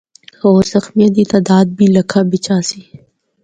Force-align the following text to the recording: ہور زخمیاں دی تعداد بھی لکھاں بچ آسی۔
ہور 0.39 0.63
زخمیاں 0.73 1.11
دی 1.15 1.23
تعداد 1.31 1.65
بھی 1.77 1.85
لکھاں 1.95 2.23
بچ 2.31 2.45
آسی۔ 2.57 2.81